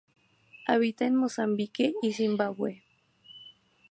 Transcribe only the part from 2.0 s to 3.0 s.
y Zimbabue.